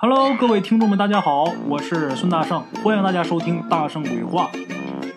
[0.00, 4.48] Hello，各位听众们，大家好，我是孙大圣，欢迎大家收听《大圣鬼话》，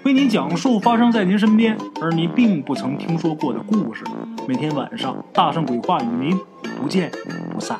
[0.03, 4.03] 为您讲述发生在您身边而您并不曾听说过的故事。
[4.47, 6.35] 每天晚上，《大圣鬼话》与您
[6.79, 7.11] 不见
[7.51, 7.79] 不散。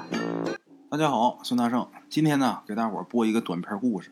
[0.91, 4.11] 大家好，孙大圣，今天呢给大伙儿播一个短片故事。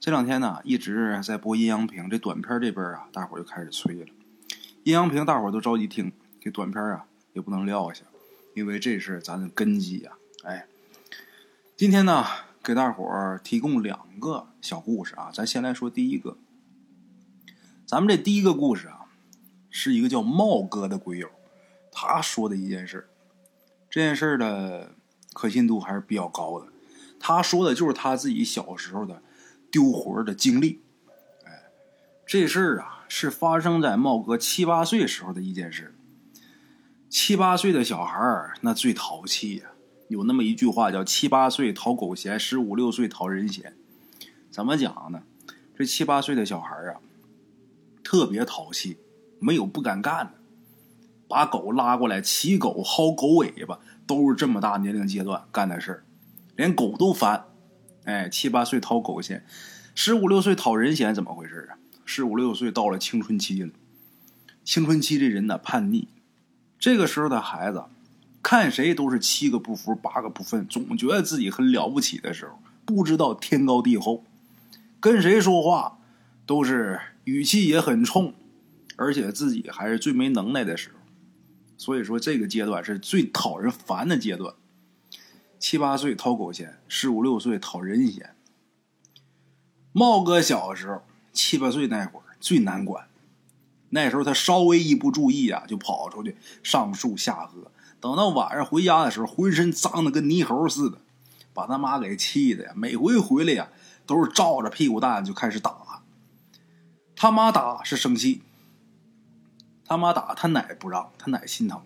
[0.00, 4.06] 这两天呢一直在播阴阳屏，这短片这边啊，大伙儿就开始催了。
[4.84, 6.10] 阴阳屏大伙儿都着急听，
[6.40, 7.04] 这短片啊
[7.34, 8.04] 也不能撂下，
[8.54, 10.12] 因为这是咱的根基呀、
[10.44, 10.64] 哎，
[11.76, 12.24] 今天呢
[12.62, 16.38] 给大伙儿提供两个小故事啊，咱先来说第一个。
[17.84, 19.06] 咱们这第一个故事啊，
[19.70, 21.28] 是一个叫茂哥的鬼友，
[21.90, 23.08] 他说的一件事。
[23.90, 24.94] 这件事的
[25.32, 26.68] 可信度还是比较高的。
[27.18, 29.20] 他说的就是他自己小时候的
[29.72, 30.80] 丢魂的经历。
[31.44, 31.64] 哎，
[32.24, 35.96] 这事儿啊是发生在茂哥七八岁时候的一件事。
[37.10, 39.72] 七八岁的小孩儿那最淘气呀、
[40.08, 43.76] 有那么一句话叫“七八岁讨狗嫌，十五六岁讨人嫌”。
[44.50, 45.22] 怎么讲呢？
[45.76, 47.00] 这七八岁的小孩啊，
[48.02, 48.98] 特别淘气，
[49.40, 50.32] 没有不敢干的。
[51.26, 56.04] 把狗拉过来，骑狗薅狗尾巴，都是这么大年龄阶段干的事儿，
[56.54, 57.46] 连狗都烦。
[58.04, 59.44] 哎，七八岁讨狗嫌，
[59.94, 61.78] 十五六岁讨人嫌，怎么回事啊？
[62.04, 63.72] 十五六岁到了青春期了，
[64.62, 66.08] 青春期这人呢叛逆，
[66.78, 67.84] 这个时候的孩子，
[68.44, 74.22] 看谁都是七个不服八个不忿，总觉得自己很了不起的时候，不知道天高地厚，
[75.00, 75.98] 跟谁说话
[76.44, 78.34] 都是语气也很冲，
[78.96, 80.96] 而且自己还是最没能耐的时候。
[81.78, 84.54] 所以说，这个阶段是最讨人烦的阶段。
[85.58, 88.36] 七八岁讨狗嫌，十五六岁讨人嫌。
[89.92, 91.00] 茂哥小时候
[91.32, 93.08] 七八岁那会儿最难管，
[93.88, 97.70] 那时候他稍微一不注意啊，就跑出去上树下河。
[98.04, 100.98] 等到晚上回家的时候，浑身脏的跟泥猴似的，
[101.54, 102.72] 把他妈给气的呀！
[102.76, 103.70] 每回回来呀，
[104.04, 106.02] 都是照着屁股蛋就开始打。
[107.16, 108.42] 他妈打是生气，
[109.86, 111.80] 他妈打他奶不让，他奶心疼。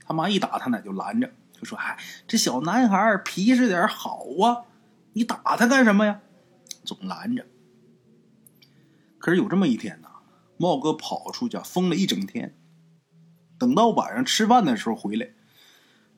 [0.00, 4.64] 他妈一打他奶就拦着，就说：“嗨，这小男孩皮实点好啊，
[5.12, 6.22] 你打他干什么呀？”
[6.82, 7.44] 总拦着。
[9.18, 10.08] 可是有这么一天呐，
[10.56, 12.56] 茂哥跑出去疯了一整天，
[13.58, 15.28] 等到晚上吃饭的时候回来，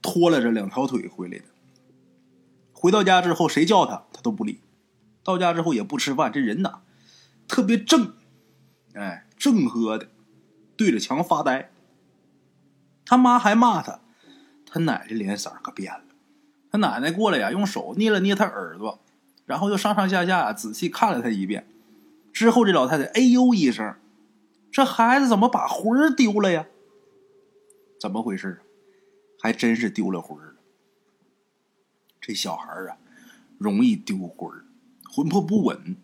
[0.04, 1.44] 拖拉着两条腿回来的。
[2.74, 4.60] 回到家之后，谁叫他他都不理。
[5.22, 6.82] 到家之后也不吃饭，这人呐
[7.48, 8.12] 特别正，
[8.92, 10.10] 哎，正喝的，
[10.76, 11.70] 对着墙发呆。
[13.06, 14.00] 他妈还骂他，
[14.66, 16.02] 他奶奶脸色可变了。
[16.70, 19.00] 他奶奶过来呀，用手捏了捏他耳朵，
[19.46, 21.66] 然后又上上下下仔细看了他一遍。
[22.30, 23.94] 之后这老太太哎呦一声，
[24.70, 26.66] 这孩子怎么把魂丢了呀？
[27.98, 28.73] 怎么回事啊？
[29.44, 30.54] 还真是丢了魂儿了。
[32.18, 32.96] 这小孩儿啊，
[33.58, 34.64] 容易丢魂儿，
[35.06, 35.96] 魂魄不稳，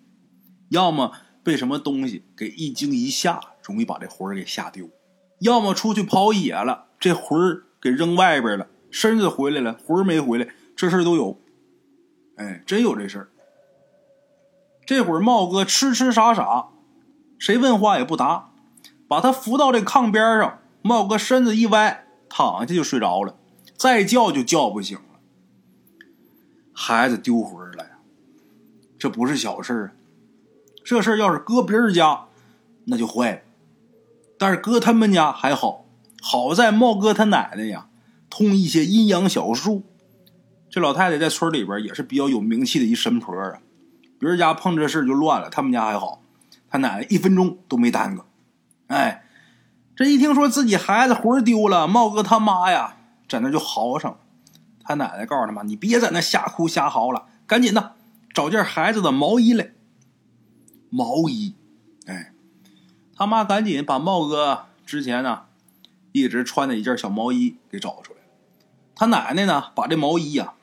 [0.68, 1.12] 要么
[1.42, 4.90] 被什么东西给一惊一吓，容易把这魂儿给吓丢；
[5.38, 10.46] 要么出去跑野了，这魂儿给扔外边了，身子回来了，魂儿没回来，
[10.76, 11.40] 这事儿都有。
[12.36, 13.30] 哎，真有这事儿。
[14.84, 16.68] 这会儿茂哥痴痴傻傻，
[17.38, 18.52] 谁问话也不答，
[19.08, 23.36] 把他扶到这炕边上，茂哥身子一歪，躺下就睡着了，
[23.76, 25.04] 再叫就叫不醒了。
[26.72, 27.84] 孩子丢魂儿了，
[28.98, 29.92] 这不是小事儿啊！
[30.82, 32.26] 这事儿要是搁别人家，
[32.84, 33.40] 那就坏了。
[34.38, 35.84] 但是搁他们家还好，
[36.22, 37.88] 好在茂哥他奶奶呀，
[38.30, 39.82] 通一些阴阳小术。
[40.70, 43.60] 这老太太在村里边也是比较有名气的一神婆啊。
[44.18, 46.22] 别人家碰这事就乱了，他们家还好，
[46.70, 48.24] 他奶奶一分钟都没耽搁。
[48.86, 49.24] 哎，
[50.00, 52.96] 这一听说自己孩子魂丢了，茂哥他妈呀，
[53.28, 54.16] 在那就嚎上了。
[54.82, 57.96] 他奶奶告诉他妈：“你别在那瞎哭瞎嚎了，赶紧的
[58.32, 59.72] 找件孩子的毛衣来。”
[60.88, 61.54] 毛衣，
[62.06, 62.32] 哎，
[63.14, 65.42] 他妈赶紧把茂哥之前呢
[66.12, 68.26] 一直穿的一件小毛衣给找出来了。
[68.94, 70.54] 他奶奶呢把这毛衣呀、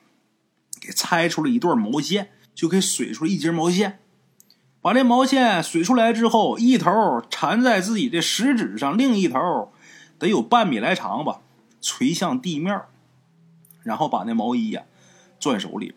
[0.81, 3.99] 给拆出了一段毛线，就给水出了一截毛线。
[4.81, 9.71] 把这毛线水出来之后，一头缠在自己的食指上，另一头
[10.17, 11.41] 得有半米来长吧，
[11.81, 12.81] 垂向地面。
[13.83, 14.83] 然后把那毛衣呀、
[15.39, 15.95] 攥手里边，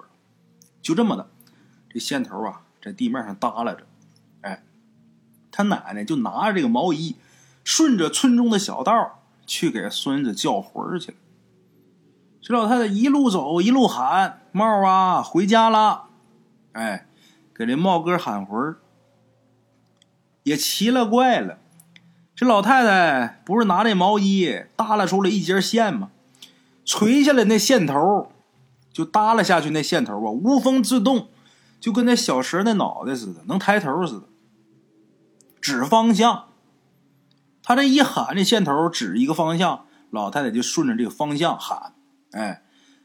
[0.81, 1.29] 就这么的，
[1.89, 3.85] 这线头啊在地面上耷拉着。
[4.43, 4.63] 哎，
[5.51, 7.17] 他奶奶就拿着这个毛衣，
[7.65, 11.19] 顺着村中的小道去给孙子叫魂去了。
[12.41, 16.05] 这老太太一路走一路喊：“帽啊，回家啦！”
[16.73, 17.09] 哎，
[17.61, 18.79] 给这茂哥喊魂儿。
[20.45, 21.59] 也奇了怪了，
[22.35, 26.11] 这老太太不是拿这毛衣耷拉出了一截线吗？
[26.87, 28.33] 垂下来那线头，
[28.91, 31.29] 就耷拉下去，那线头啊无风自动，
[31.79, 34.23] 就跟那小蛇那脑袋似的，能抬头似的。
[35.61, 36.47] 指方向，
[37.63, 41.93] 他这一喊，这线头指一个方向，老太太就顺着这个方向喊。
[42.31, 42.63] 哎，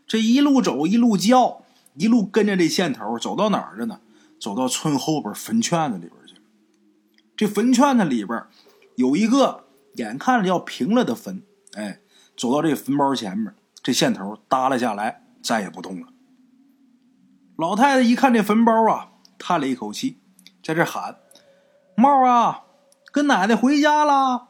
[0.08, 1.64] 这一路走一路叫，
[1.96, 4.00] 一路跟着这线头走到哪儿了呢？
[4.40, 6.36] 走到村后边坟圈子里边去。
[7.36, 8.44] 这坟圈子里边
[8.96, 9.66] 有一个
[9.96, 11.44] 眼看着要平了的坟，
[11.74, 12.02] 哎，
[12.38, 13.54] 走到这坟包前面，
[13.84, 16.08] 这线头耷拉下来，再也不动了。
[17.58, 20.18] 老太太一看这坟包啊，叹了一口气，
[20.64, 21.20] 在这喊。
[21.96, 22.66] 帽啊，
[23.12, 24.50] 跟奶奶回家啦。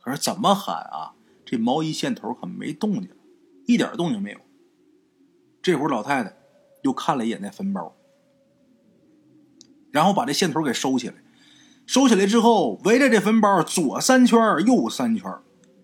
[0.00, 1.14] 可是怎么喊啊？
[1.46, 3.08] 这毛衣线头可没动静，
[3.66, 4.40] 一点动静没有。
[5.62, 6.36] 这会儿老太太
[6.82, 7.94] 又看了一眼那坟包，
[9.94, 11.14] 然后把这线头给收起来。
[11.86, 14.36] 收起来之后，围着这坟包左三圈
[14.66, 15.32] 右三圈，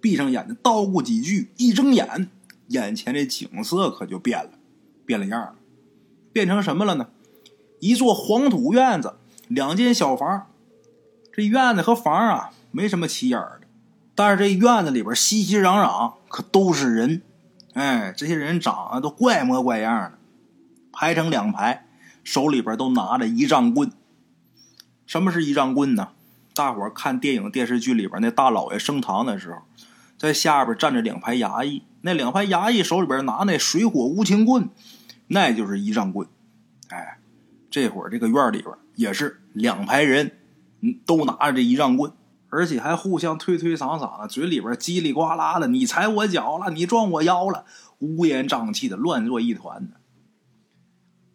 [0.01, 1.53] 闭上眼睛叨咕几句。
[1.59, 2.29] 一睁眼，
[2.67, 4.51] 眼前这景色可就变了，
[5.07, 5.55] 变了样了。
[6.33, 7.07] 变成什么了呢？
[7.79, 9.15] 一座黄土院子。
[9.47, 10.47] 两间小房，
[11.33, 13.61] 这院子和房啊没什么起眼的，
[14.17, 17.23] 但是这院子里边熙熙攘攘，可都是人。
[17.75, 20.19] 哎，这些人长得都怪模怪样的，
[20.93, 21.87] 排成两排，
[22.25, 23.93] 手里边都拿着一丈棍。
[25.11, 26.11] 什么是一丈棍呢？
[26.55, 29.63] 大伙看电影电视剧里边那大老爷升堂的时候，
[30.17, 34.69] 在下边站着两排衙役，那两排衙役手里边拿那水火无情棍，
[35.27, 36.29] 那就是一丈棍。
[36.91, 37.19] 哎，
[37.69, 38.73] 这会儿这个院里边。
[38.95, 40.31] 也是两排人，
[40.81, 42.13] 嗯，都拿着这一丈棍，
[42.51, 47.65] 而且还互相推推搡搡的，嘴里边叽里呱啦的，你踩我脚了，你撞我腰了，
[47.99, 49.89] 乌烟瘴气的，乱作一团。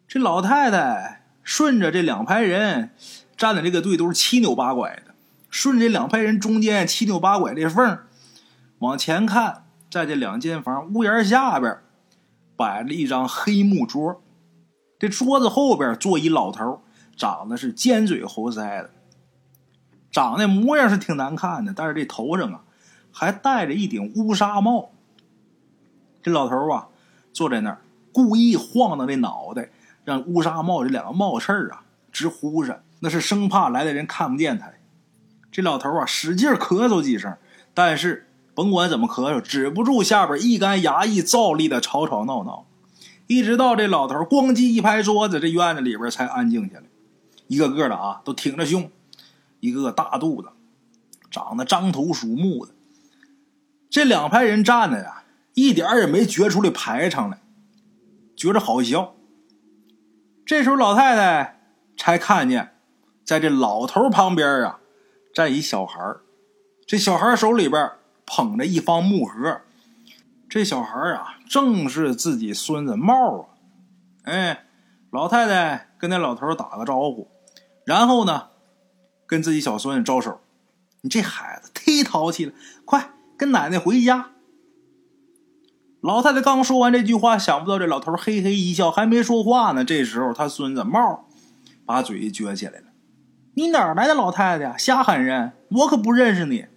[0.07, 2.91] 这老太太顺着这两排人
[3.37, 5.13] 站的这个队都是七扭八拐的，
[5.49, 7.99] 顺着两排人中间七扭八拐这缝
[8.79, 11.77] 往前看，在这两间房屋檐下边
[12.55, 14.21] 摆着一张黑木桌，
[14.99, 16.81] 这桌子后边坐一老头。
[17.17, 18.89] 长得是尖嘴猴腮的，
[20.11, 22.65] 长得模样是挺难看的，但是这头上啊
[23.09, 24.91] 还戴着一顶乌纱帽。
[26.21, 26.89] 这老头啊
[27.31, 27.79] 坐在那儿，
[28.11, 29.69] 故意晃荡这脑袋，
[30.03, 34.71] 让乌纱帽这两个帽翅啊直呼闪，那是生怕来的人看不见他。
[35.51, 37.37] 这老头啊使劲咳嗽几声，
[37.73, 42.67] 但是甭管怎么咳嗽，止不住下边一干衙役照例的吵吵闹闹，
[43.27, 46.83] 一直到这老头咣叽一拍桌子，这院子里边才安静下来。
[47.47, 48.91] 一个个的啊，都挺着胸，
[49.59, 50.49] 一个个大肚子，
[51.31, 52.73] 长得獐头鼠目的。
[53.89, 57.39] 这两排人站着呀，一点也没觉出来排场来，
[58.35, 59.15] 觉着好笑。
[60.45, 61.61] 这时候老太太
[61.95, 62.74] 才看见，
[63.25, 64.79] 在这老头旁边啊，
[65.33, 65.99] 站一小孩
[66.85, 67.91] 这小孩手里边
[68.25, 69.61] 捧着一方木盒，
[70.47, 73.49] 这小孩啊，正是自己孙子茂啊。
[74.23, 74.65] 哎，
[75.09, 77.27] 老太太跟那老头打个招呼。
[77.83, 78.49] 然后呢，
[79.25, 80.39] 跟自己小孙子招手
[81.01, 82.53] ：“你这孩子忒淘气了，
[82.85, 84.31] 快跟奶奶回家。”
[86.01, 89.83] 老太太刚说完这句话，想不到这老头嘿嘿一笑，还没说话呢。
[89.83, 91.27] 这时候他孙子茂
[91.85, 92.84] 把嘴撅起来了
[93.55, 94.77] ：“你哪儿来的老太太呀？
[94.77, 95.53] 瞎喊人！
[95.69, 96.67] 我可不认识你。”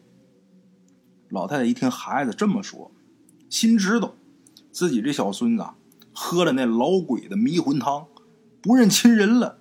[1.29, 2.91] 老太太一听孩子这么说，
[3.51, 4.15] 心知道
[4.71, 5.67] 自己这小孙子
[6.15, 8.07] 喝了那老鬼的迷魂汤，
[8.63, 9.59] 不认亲人了。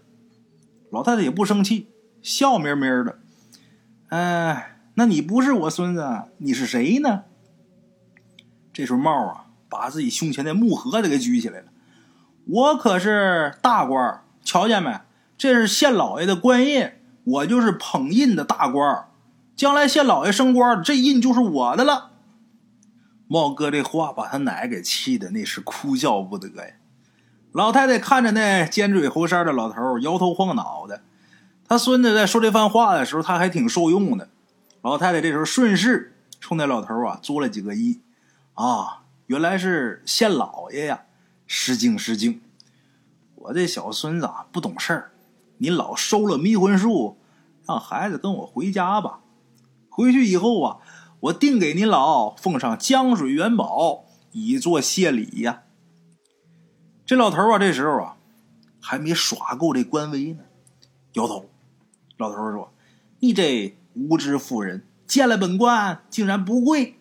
[0.92, 1.90] 老太太也不生气，
[2.22, 3.20] 笑眯眯的。
[4.10, 7.24] 哎，那你不是我孙子，你是谁呢？
[8.72, 11.66] 这时候帽啊，把自己胸前的木盒子给举起来了。
[12.46, 15.00] 我可是大官，瞧见没？
[15.36, 16.90] 这是县老爷的官印，
[17.28, 19.06] 我就是捧印的大官。
[19.56, 22.12] 将来县老爷升官，这印就是我的了。
[23.28, 26.76] 茂哥这话把他奶给气的那是哭笑不得呀。
[27.52, 31.02] 老太太看着那尖嘴猴腮的老头，摇头晃脑的。
[31.68, 34.30] 他孙子在说这番话的时候，他还挺受用的。
[34.82, 38.00] 老太太这时候顺势冲那老头啊作了几个揖
[38.54, 41.02] ：“啊，原来是县老爷呀！
[41.46, 42.42] 失敬失敬，
[43.36, 45.12] 我这小孙子不懂事儿，
[45.58, 47.17] 你老收了迷魂术，
[47.68, 49.20] 让孩子跟我回家吧。
[49.90, 50.78] 回去以后啊，
[51.20, 55.64] 我定给您老奉上江水元宝，以作谢礼呀。”
[57.06, 58.18] 这老头啊，这时候啊，
[58.80, 60.44] 还没耍够这官威呢，
[61.14, 61.50] 摇头。
[62.18, 62.74] 老头说
[63.22, 67.00] ：“你这无知妇人，见了本官竟然不跪！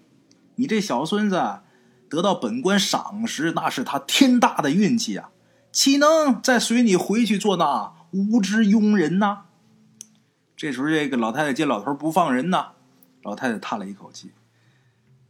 [0.57, 1.61] 你这小孙子
[2.09, 5.31] 得到本官赏识，那是他天大的运气啊，
[5.73, 9.41] 岂能再随你回去做那无知庸人呢？”
[10.57, 12.69] 这时候，这个老太太见老头不放人呐，
[13.23, 14.33] 老太太叹了一口气：“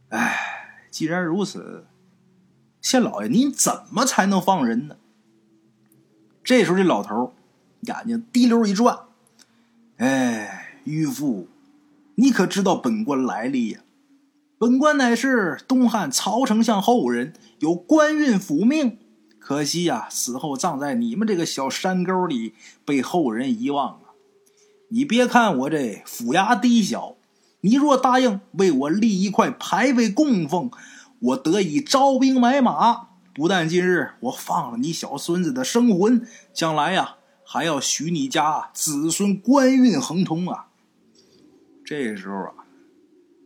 [0.09, 1.85] 哎，既然如此。”
[2.79, 4.95] 县老爷，您怎么才能放人呢？”
[6.45, 7.33] 这时候，这老头
[7.81, 8.99] 眼睛滴溜一转，
[9.97, 11.49] 哎，渔夫，
[12.15, 13.81] 你可知道本官来历呀？
[14.57, 18.97] 本官乃是东汉曹丞相后人，有官运府命。
[19.39, 22.53] 可惜呀，死后葬在你们这个小山沟里，
[22.85, 24.06] 被后人遗忘了。
[24.89, 27.17] 你别看我这府衙低小，
[27.61, 30.71] 你若答应为我立一块牌位供奉，
[31.19, 33.09] 我得以招兵买马。
[33.33, 40.67] 不但今日我放了你小孙子的生魂，将来呀还要许你家子孙官运亨通啊！
[41.85, 42.65] 这时候啊，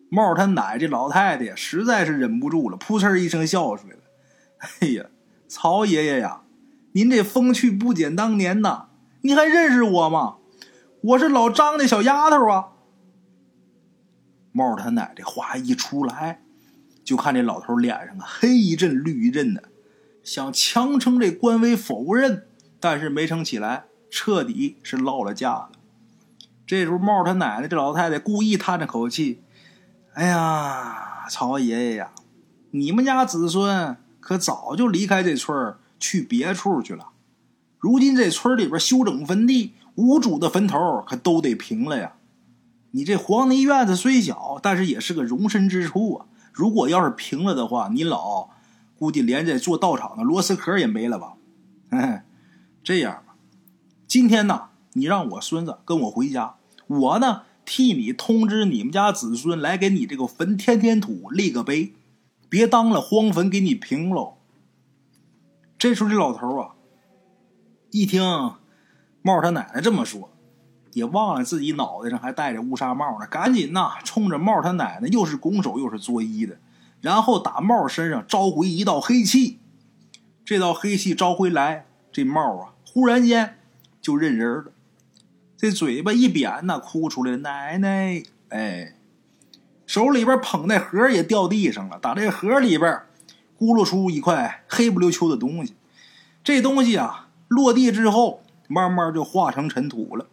[0.09, 4.01] 帽他奶这老太太实在是忍不住了，噗呲一声笑出来了。
[4.79, 5.05] 哎呀，
[5.47, 6.41] 曹爷爷呀，
[6.93, 8.89] 您这风趣不减当年呐！
[9.21, 10.37] 你还认识我吗？
[11.03, 12.73] 我是老张的小丫头啊！
[14.51, 16.41] 帽他奶这话一出来，
[17.03, 19.63] 就看这老头脸上啊黑一阵绿一阵的。
[20.23, 22.45] 想强撑这官威否认，
[22.79, 25.71] 但是没撑起来，彻底是落了架了。
[26.67, 29.41] 这时候，茂他奶奶这老太太故意叹着口气
[30.13, 32.11] ：“哎呀，曹爷爷呀，
[32.69, 37.07] 你们家子孙可早就离开这村去别处去了。
[37.79, 42.13] 如今这村里边修整坟地，无主的坟头可都得平了呀。
[42.91, 46.25] 你这黄泥院子虽小，但是也是个容身之处啊。
[46.51, 48.49] 如果要是平了的话，你老……”
[49.01, 51.33] 估计连这做道场的螺丝壳也没了吧？
[52.83, 53.33] 这样吧，
[54.05, 61.93] 今天呢，你让我孙子跟我回家，我呢替你通知你们家子孙来给你这个坟添添土，立个碑，
[62.47, 64.35] 别当了荒坟，给你平喽。
[65.79, 66.75] 这时候这老头啊，
[67.89, 68.21] 一听
[69.21, 70.29] 帽他奶奶这么说，
[70.93, 76.57] 也忘了自己脑袋上还戴着乌纱帽呢，赶紧呐，冲着帽他奶奶又是拱手又是作揖的。
[77.01, 79.59] 然后打帽身上招回一道黑气，
[80.45, 83.57] 这道黑气招回来，这帽啊，忽然间
[84.01, 84.71] 就认人了。
[85.57, 88.95] 这嘴巴一扁呐，哭出来奶奶，哎，
[89.85, 91.97] 手里边捧那盒也掉地上了。
[91.99, 93.01] 打这盒里边
[93.59, 95.75] 咕噜出一块黑不溜秋的东西，
[96.43, 100.27] 这东西啊，落地之后慢慢就化成尘土了。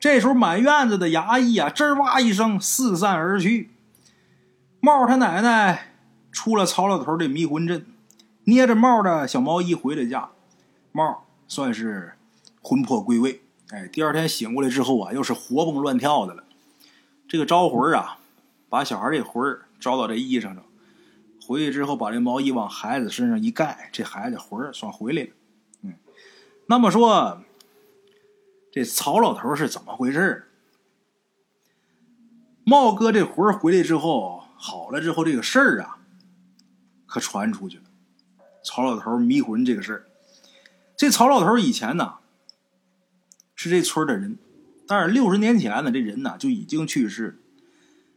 [0.00, 3.70] 这时候满院子的衙役啊，吱哇一声四散而去。
[4.80, 5.94] 帽他奶奶
[6.32, 7.86] 出了曹老头的迷魂阵，
[8.44, 10.30] 捏着帽的小毛衣回了家。
[10.92, 12.14] 帽算是
[12.62, 13.42] 魂魄归位。
[13.70, 16.44] 哎，第二天醒过来之后啊，又是活蹦乱跳的了。
[17.28, 18.18] 这个招魂啊，
[18.70, 20.58] 把小孩这魂招到这衣裳上，
[21.46, 25.28] 回去之后把这毛衣往孩子身上一盖，这孩子魂算回来了。
[26.66, 27.42] 那么说
[28.72, 30.50] 这曹老头是怎么回事？
[32.64, 34.42] 茂哥这魂回来之后。
[34.56, 35.98] 好了之后，这个事儿啊，
[37.04, 37.82] 可传出去了。
[38.64, 40.06] 曹老头迷魂这个事儿，
[40.96, 42.14] 这曹老头以前呢
[43.54, 44.38] 是这村的人，
[44.86, 47.38] 但是六十年前呢，这人呢就已经去世。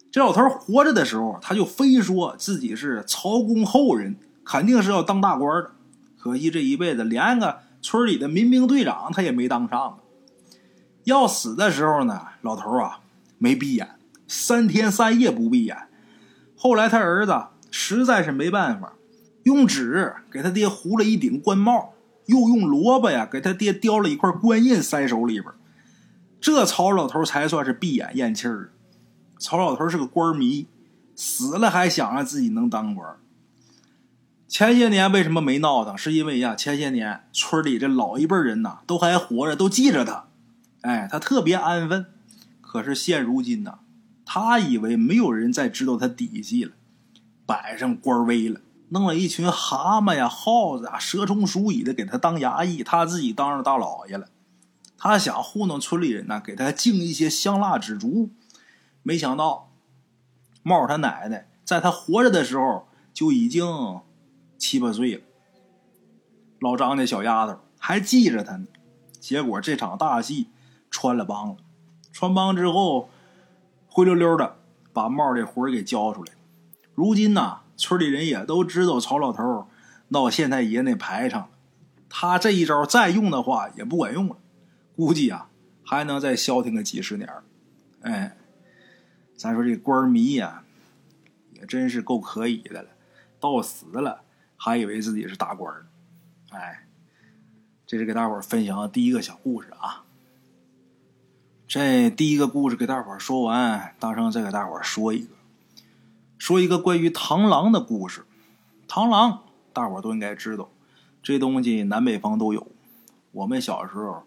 [0.09, 5.71] 这老头活着的时候，他就非说自己是曹公后人，肯定是要当大官的。
[6.17, 7.59] 可惜这一辈子连个
[7.89, 9.99] 村里的民兵队长他也没当上。
[11.05, 12.99] 要死的时候呢，老头啊
[13.37, 13.91] 没闭眼，
[14.27, 15.87] 三天三夜不闭眼。
[16.57, 18.91] 后来他儿子实在是没办法，
[19.43, 21.93] 用纸给他爹糊了一顶官帽，
[22.25, 25.45] 又用萝卜呀给他爹雕了一块官印塞手里边，
[26.41, 28.73] 这曹老头才算是闭眼咽气儿。
[29.39, 30.67] 曹老头是个官迷，
[31.15, 33.15] 死了还想着自己能当官。
[34.47, 35.97] 前些年为什么没闹腾？
[35.97, 40.27] 是因为呀，前些年村里这老一辈人呐都还活着，都记着他，
[40.81, 42.05] 哎，他特别安分。
[42.61, 43.79] 可是现如今呢？
[44.25, 46.71] 他以为没有人再知道他底细了，
[47.45, 54.27] 摆上官威了，弄了一群蛤蟆呀、耗子啊、蛇虫鼠蚁的给他当衙役，他自己当上大老爷了。
[54.97, 58.29] 他想糊弄村里人呢，给他敬一些香蜡纸烛。
[59.03, 59.71] 没想到，
[60.63, 63.65] 茂他奶奶在他活着的时候就已经
[64.57, 65.21] 七八岁了。
[66.59, 68.67] 老张那小丫头还记着他呢。
[69.19, 70.47] 结果这场大戏
[70.89, 71.57] 穿了帮了，
[72.11, 73.09] 穿帮之后。
[73.89, 74.57] 灰溜溜的
[74.93, 76.31] 把帽这魂给交出来。
[76.93, 79.67] 如今呢，村里人也都知道曹老头
[80.09, 81.49] 闹县太爷那排场了。
[82.07, 84.37] 他这一招再用的话也不管用了，
[84.95, 85.49] 估计啊
[85.83, 87.27] 还能再消停个几十年。
[88.01, 88.37] 哎，
[89.35, 90.63] 咱说这官迷呀，
[91.53, 92.89] 也真是够可以的了。
[93.39, 94.21] 到死了
[94.57, 95.85] 还以为自己是大官呢
[96.49, 96.87] 哎，
[97.85, 100.03] 这是给大伙儿分享的第一个小故事啊。
[101.67, 105.35] 这第一个故事给大伙儿说完，大圣再给大伙儿说一个，
[106.37, 108.25] 说一个关于螳螂的故事。
[108.87, 110.69] 螳螂大伙儿都应该知道，
[111.21, 112.67] 这东西南北方都有。
[113.33, 114.23] 我们小时候，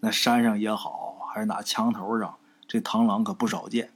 [0.00, 3.90] 那山上也好，还是哪墙头上，这螳螂可不少见。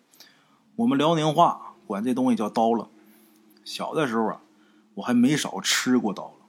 [0.76, 2.88] 我们辽宁话管这东西叫刀郎。
[3.64, 4.41] 小的时候啊，
[4.94, 6.48] 我还没少吃过刀郎。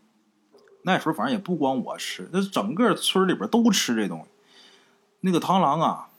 [0.84, 4.26] 那时候反正也不光我吃，那整个村里边都吃这东西。
[5.22, 6.10] 那个螳螂啊，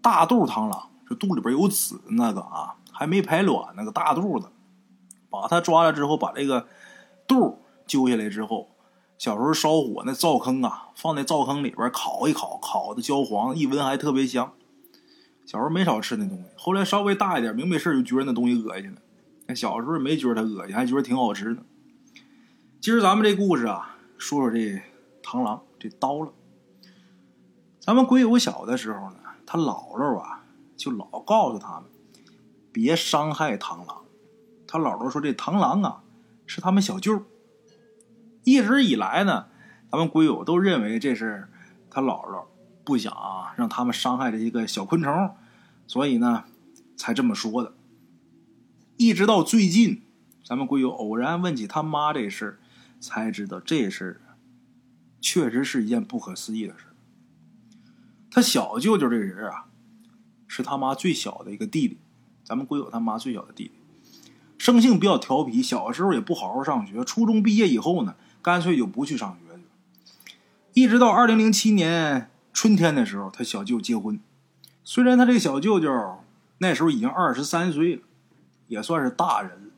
[0.00, 4.48] 大肚螳螂，就肚里边有籽那个啊，还没排卵那个大肚子，
[5.28, 6.68] 把它抓了之后，把这个
[7.26, 8.68] 肚揪下来之后，
[9.18, 14.52] 小时候烧火那灶坑啊，放在灶坑里边烤一烤，烤的焦黄，一闻还特别香。
[15.44, 19.00] 小时候没少吃那东西，后来稍微大一点，明没事就觉得那东西恶心了。
[19.54, 21.62] 小时候没觉得它恶心，还觉得挺好吃呢。
[22.80, 24.82] 今儿咱们这故事啊，说说这
[25.22, 26.32] 螳螂这刀了。
[27.80, 30.44] 咱们鬼友小的时候呢，他姥姥啊
[30.76, 31.90] 就老告诉他们，
[32.72, 34.04] 别伤害螳螂。
[34.66, 36.02] 他姥姥说这螳螂啊
[36.46, 37.24] 是他们小舅。
[38.44, 39.46] 一直以来呢，
[39.90, 41.48] 咱们鬼友都认为这是
[41.90, 42.44] 他姥姥
[42.84, 43.14] 不想
[43.56, 45.34] 让他们伤害这一个小昆虫，
[45.86, 46.44] 所以呢
[46.96, 47.74] 才这么说的。
[48.98, 50.02] 一直到最近，
[50.44, 52.58] 咱们贵友偶然问起他妈这事儿，
[52.98, 54.20] 才知道这事儿
[55.20, 56.86] 确实是一件不可思议的事。
[58.28, 59.66] 他小舅舅这人啊，
[60.48, 61.98] 是他妈最小的一个弟弟，
[62.42, 63.72] 咱们贵友他妈最小的弟弟，
[64.58, 67.04] 生性比较调皮，小时候也不好好上学。
[67.04, 69.68] 初中毕业以后呢，干脆就不去上学去了。
[70.74, 74.18] 一直到二零零七年春天的时候，他小舅结婚。
[74.82, 76.18] 虽然他这个小舅舅
[76.58, 78.02] 那时候已经二十三岁了，
[78.68, 79.72] 也算是大人了，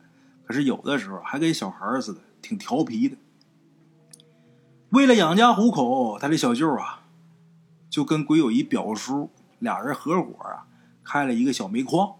[0.45, 3.17] 可是有的时候还跟小孩似的，挺调皮的。
[4.91, 6.99] 为了养家糊口，他这小舅啊。
[7.89, 9.29] 就跟鬼友一表叔
[9.59, 10.63] 俩人合伙啊，
[11.03, 12.15] 开了一个小煤矿。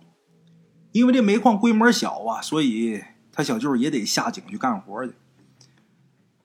[0.92, 3.02] 因为这煤矿规模小啊，所以
[3.32, 5.14] 他小舅也得下井去干活去。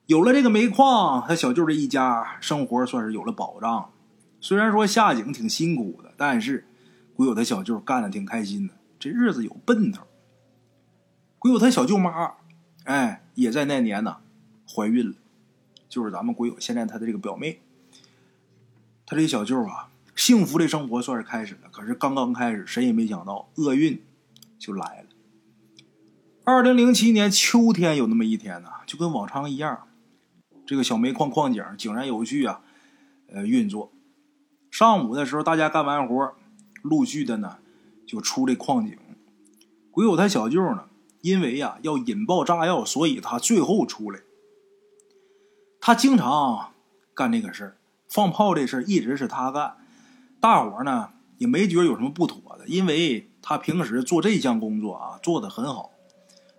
[0.05, 3.91] 有了这个煤矿，他小舅这一家生活算是有了保障。
[4.39, 6.65] 虽然说下井挺辛苦的，但是
[7.13, 10.06] 鬼友他小舅干的挺开心的，这日子有奔头。
[11.47, 12.33] 鬼友他小舅妈，
[12.83, 14.17] 哎，也在那年呢
[14.69, 15.15] 怀孕了，
[15.87, 17.61] 就是咱们鬼友现在他的这个表妹。
[19.05, 21.69] 他这小舅啊，幸福的生活算是开始了。
[21.71, 24.03] 可是刚刚开始，谁也没想到厄运
[24.59, 25.07] 就来了。
[26.43, 29.87] 二零零七年秋天有那么一天呢，就跟往常一样，
[30.65, 32.59] 这个小煤矿矿井井然有序啊，
[33.29, 33.93] 呃，运作。
[34.69, 36.35] 上午的时候，大家干完活，
[36.81, 37.59] 陆续的呢
[38.05, 38.97] 就出这矿井。
[39.89, 40.89] 鬼友他小舅呢，
[41.21, 44.21] 因为呀要引爆炸药，所以他最后出来。
[45.79, 46.73] 他经常
[47.13, 47.77] 干这个事儿。
[48.09, 49.75] 放炮这事一直是他干，
[50.39, 55.91] 大伙呢也没觉得有什么不妥的，因为他平时做这项工作啊做的很好。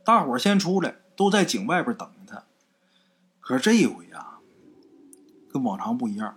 [0.04, 2.44] 大伙先出来都在井外边等着他，
[3.40, 4.40] 可是这一回啊，
[5.50, 6.36] 跟往常不一样，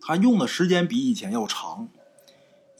[0.00, 1.88] 他用的时间比以前要长。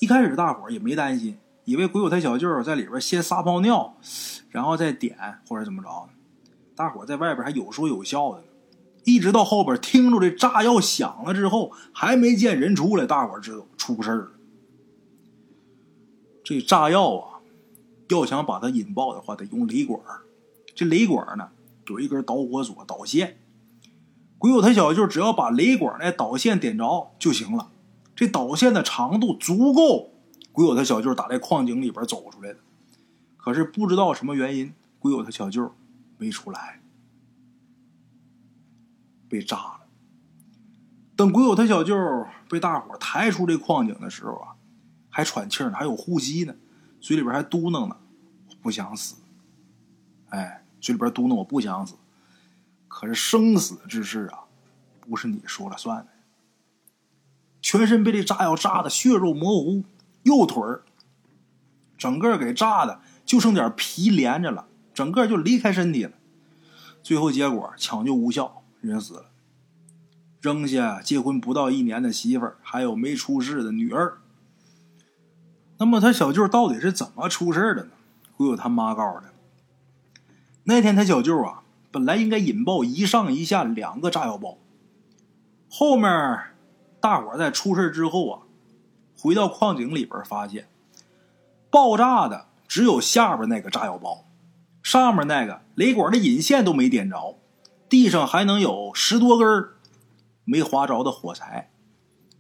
[0.01, 3.97] 一开始大伙也没担心，以为鬼友他小舅在里边先撒泡尿，
[4.51, 5.17] 然后再点
[5.49, 6.09] 或者怎么着
[6.75, 8.45] 大伙在外边还有说有笑的呢。
[9.05, 14.31] 一直到后边听着这炸药响了之后，还没见人出来，大伙知道出事了。
[16.43, 17.41] 这炸药啊，
[18.09, 20.01] 要想把它引爆的话，得用雷管
[20.75, 21.51] 这雷管呢，
[21.89, 23.37] 有一根导火索导线。
[24.39, 27.71] 鬼友他小舅只要把雷管那导线点着就行了。
[28.17, 30.14] 这导线的长度足够，
[30.55, 32.61] 鬼友他小舅打在矿井里边走出来的。
[33.37, 35.75] 可是不知道什么原因，鬼友他小舅
[36.17, 36.81] 没出来。
[39.29, 39.81] 被炸了。
[41.17, 41.97] 等鬼友他小舅
[42.49, 44.55] 被大伙抬出这矿井的时候啊，
[45.11, 46.55] 还喘气呢，还有呼吸呢，
[47.01, 47.97] 嘴里边还嘟囔呢
[48.49, 49.17] ：“我不想死。”
[50.31, 51.97] 哎，嘴里边嘟囔：“我不想死。”
[52.87, 54.45] 可是生死之事啊，
[55.01, 56.13] 不是你说了算的。
[57.61, 59.83] 全身被这炸药炸的血肉模糊，
[60.25, 60.83] 右腿儿
[61.97, 66.13] 整个给炸的就剩点皮连着了，整个就离开身体了。
[67.03, 68.61] 最后结果抢救无效。
[68.81, 69.31] 人死了，
[70.43, 74.19] 扔下结婚不到一年的媳妇儿，还有没出世的女儿。
[75.79, 77.91] 那么他小舅到底是怎么出事的呢？
[78.37, 79.33] 鬼友他妈告诉他，
[80.65, 84.59] 那天他小舅啊，本来应该引爆一上一下两个炸药包，
[85.71, 86.41] 后面
[87.01, 88.43] 大伙在出事之后啊，
[89.25, 90.69] 回到矿井里边发现，
[91.71, 94.27] 爆炸的只有下边那个炸药包，
[94.83, 97.39] 上面那个雷管的引线都没点着。
[97.89, 99.47] 地上还能有十多根
[100.45, 101.71] 没划着的火柴，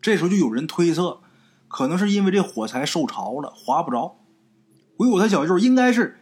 [0.03, 1.20] 这时候就有人推测，
[1.68, 4.18] 可能是因为这火柴受潮了，划不着。
[4.99, 6.20] 鬼谷他小舅应该是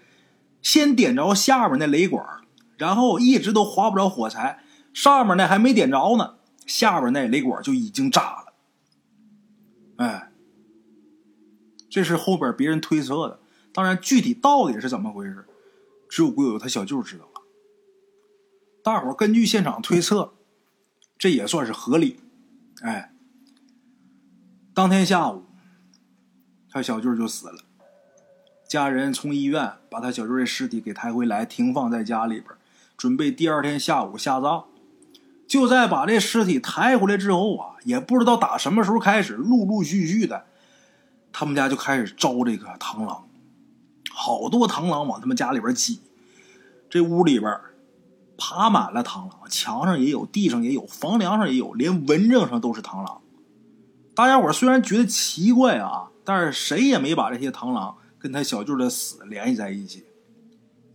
[0.61, 2.25] 先点着下边那雷管，
[2.79, 4.61] 然后一直都划不着火柴，
[4.94, 8.53] 上面那还没点着呢，下边那雷管就已经炸了。
[9.96, 10.32] 哎，
[11.92, 13.38] 这是后边别人推测的，
[13.70, 15.44] 当然具体到底是怎么回事，
[16.09, 17.42] 只有鬼友他小舅知道了。
[18.83, 20.33] 大伙根据现场推测，
[21.18, 22.18] 这也算是合理。
[22.81, 23.12] 哎，
[24.72, 25.44] 当天下午，
[26.70, 27.59] 他小舅就死了。
[28.66, 32.55] 家人从医院把他小舅的尸体给抬回来，停放在家里边，
[32.96, 34.64] 准备第二天下午下葬。
[35.46, 40.46] 就在把这尸体抬回来之后啊，也不知道打什么时候开始，陆陆续续的，
[41.33, 43.27] 他们家就开始招这个螳螂，
[44.11, 46.01] 好多螳螂往他们家里边挤。
[46.88, 47.51] 这屋里边。
[48.45, 53.21] 爬满了螳螂，墙上也有，地上也有，房梁上也有，连蚊帐上都是螳螂。
[54.16, 60.07] 大家伙虽然觉得奇怪啊，但是谁也没把这些螳螂跟他小舅的死联系在一起，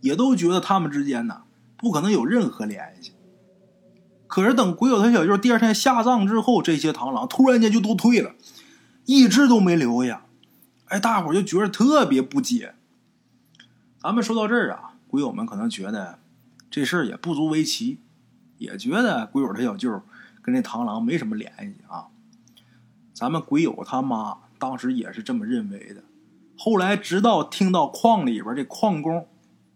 [0.02, 1.42] 也都觉得他们之间呢
[1.78, 3.12] 不可能有任何联系。
[4.26, 8.34] 可是等鬼友他小舅第二天下葬之后，这些螳螂突然间就都退了，
[9.06, 10.26] 一只都没留下。
[10.88, 12.74] 哎，大伙就觉得特别不解。
[14.00, 16.18] 咱们说到这儿啊，鬼友们可能觉得。
[16.70, 17.98] 这事儿也不足为奇，
[18.58, 20.02] 也觉得鬼友他小舅
[20.42, 22.08] 跟这螳螂没什么联系啊。
[23.14, 26.04] 咱们鬼友他妈当时也是这么认为的。
[26.58, 29.26] 后来直到听到矿里边这矿工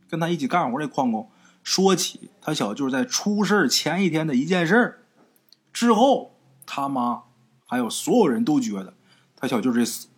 [0.06, 1.30] 跟他一起干活这矿工
[1.62, 4.98] 说起他小舅在出事前一天的一件事儿
[5.72, 7.22] 之后，他妈
[7.64, 8.92] 还有所有人都觉得
[9.34, 10.08] 他小舅这死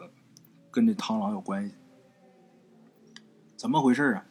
[0.74, 1.74] 跟这螳螂有关系。
[3.56, 4.24] 怎么回事啊？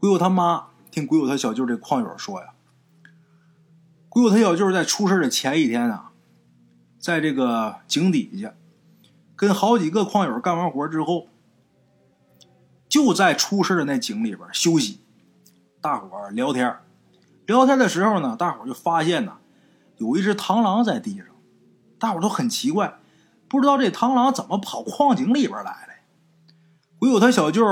[0.00, 0.66] 鬼友他妈。
[0.90, 2.54] 听鬼友他小舅这矿友说呀，
[4.08, 6.12] 鬼友他小舅在出事的前一天啊，
[7.00, 8.54] 在这个井底下
[9.34, 11.26] 跟好几个矿友干完活之后，
[12.88, 15.00] 就在出事的那井里边休息，
[15.80, 16.76] 大伙聊天
[17.44, 19.38] 聊天的时候呢，大伙就发现呢，
[19.96, 21.26] 有一只螳螂在地上，
[21.98, 23.00] 大伙都很奇怪，
[23.54, 25.94] 不知道这螳螂怎么跑矿井里边来了。
[26.98, 27.64] 鬼友他小舅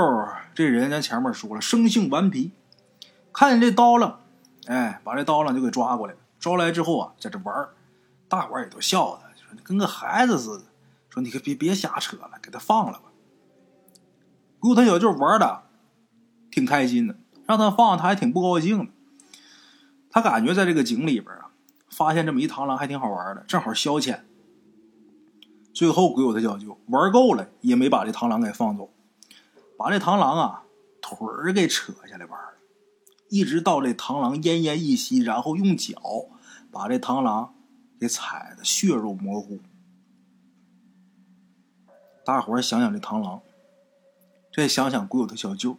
[0.55, 2.53] 这人，咱前面说了，生性顽皮。
[3.33, 4.21] 看见这刀了，
[4.67, 6.19] 哎，把这刀了就给抓过来了。
[6.39, 7.67] 抓来之后啊，在这玩，
[8.29, 10.63] 大伙也都笑他，说跟个孩子似的。
[11.09, 13.11] 说你可别别瞎扯了，给他放了吧。
[14.61, 15.63] 顾他小舅玩的
[16.49, 18.91] 挺开心的，让他放他还挺不高兴的。
[20.09, 21.49] 他感觉在这个井里边啊，
[21.89, 24.21] 发现这么一螳螂还挺好玩的，正好消遣。
[25.73, 28.91] 最后鬼友他小舅玩够了，也没把这螳螂给放走，
[29.77, 30.63] 把这螳螂啊
[31.01, 32.53] 腿儿给扯下来玩了。
[33.29, 35.95] 一直到这螳螂奄奄一息，然后用脚
[36.71, 37.55] 把这螳螂
[37.99, 39.59] 给踩的血肉模糊。
[42.23, 43.41] 大伙想想这螳螂，
[44.55, 45.77] 再想想鬼友他小舅。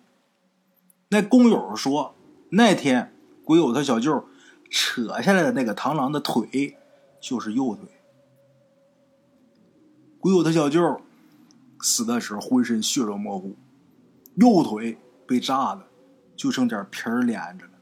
[1.11, 2.17] 那工友说，
[2.51, 4.27] 那天鬼友他小舅
[4.69, 6.77] 扯下来的那个螳螂的腿
[7.21, 7.94] 就是右腿。
[10.25, 11.03] 鬼友他小舅
[11.83, 13.57] 死的时候浑身血肉模糊，
[14.37, 15.87] 右腿被炸的。
[16.35, 17.73] 就剩点皮连着了，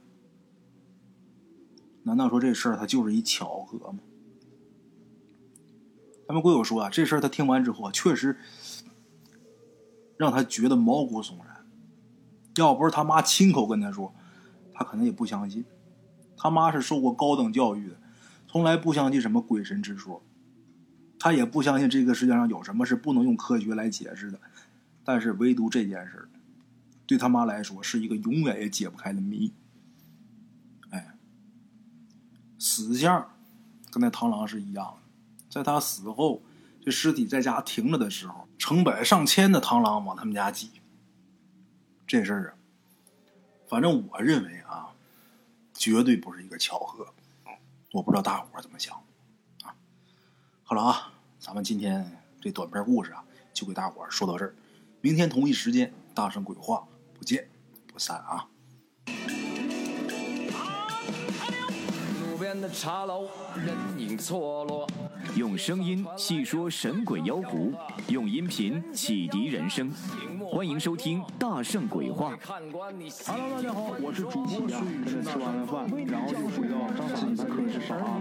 [2.03, 4.01] 难道说这事儿它就是一巧合吗？
[6.27, 8.37] 他们鬼友说啊，这事儿他听完之后，确实
[10.17, 11.65] 让他觉得毛骨悚然。
[12.57, 14.13] 要不是他妈亲口跟他说，
[14.75, 15.65] 他可能也不相信。
[16.37, 17.97] 他妈是受过高等教育的，
[18.49, 20.21] 从来不相信什么鬼神之说，
[21.23, 24.41] 他也不相信这个世界上有什么是不能用科学来解释的。
[25.05, 26.29] 但是唯独这件事。
[27.05, 29.53] 对他妈来说是一个永远也解不开的谜。
[30.91, 31.15] 哎，
[32.59, 33.31] 死相
[33.91, 35.03] 跟那螳螂是一样的，
[35.49, 36.43] 在他死后，
[36.81, 40.71] 这尸体在家停着的时候，成百上千的螳螂往他们家挤。
[42.07, 42.55] 这事儿啊，
[43.69, 44.89] 反正我认为啊，
[45.75, 47.13] 绝对不是一个巧合。
[47.93, 48.97] 我不知道大伙怎么想。
[50.73, 54.55] 好了啊，咱们今天这短片故事啊，就给大伙说到这儿。
[55.03, 56.83] 明天同一时间，大圣鬼话。
[57.13, 57.47] 不见
[57.93, 58.49] 不散啊！
[62.23, 64.89] 路边的茶楼，人影错落。
[65.35, 67.73] 用声音细说神鬼妖狐，
[68.09, 69.91] 用音频启迪人生。
[70.51, 72.35] 欢迎收听《大圣鬼话》。
[73.27, 75.23] Hello，大家好，我是主播孙宇。
[75.23, 76.77] 吃完了饭，然后就回到
[77.17, 78.21] 自己的课室上啊。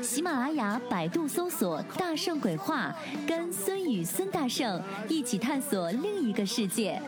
[0.00, 2.94] 喜马拉雅、百度搜索“大圣鬼话”，
[3.26, 7.02] 跟孙宇、孙大圣一起探索另一个世界。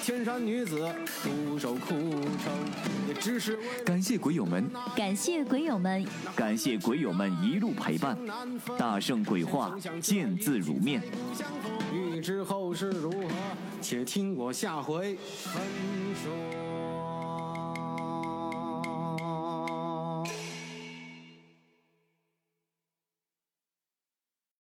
[0.00, 0.88] 那天山女子
[1.22, 2.50] 独守空城，
[3.06, 8.16] 也只是感谢鬼友们，感谢鬼友们，感谢鬼友们一路陪伴。
[8.78, 11.02] 大圣鬼话，见字如面。
[11.92, 13.28] 欲知后事如何，
[13.82, 15.62] 且听我下回分
[16.24, 16.69] 说。